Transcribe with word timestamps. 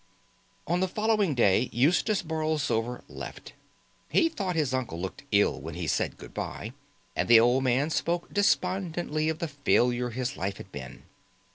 On 0.65 0.79
the 0.79 0.87
following 0.87 1.35
day 1.35 1.69
Eustace 1.71 2.23
Borlsover 2.23 3.03
left. 3.07 3.53
He 4.09 4.29
thought 4.29 4.55
his 4.55 4.73
uncle 4.73 4.99
looked 4.99 5.25
ill 5.31 5.61
when 5.61 5.75
he 5.75 5.85
said 5.85 6.17
good 6.17 6.33
by, 6.33 6.73
and 7.15 7.29
the 7.29 7.39
old 7.39 7.63
man 7.63 7.91
spoke 7.91 8.33
despondently 8.33 9.29
of 9.29 9.37
the 9.37 9.47
failure 9.47 10.09
his 10.09 10.35
life 10.37 10.57
had 10.57 10.71
been. 10.71 11.03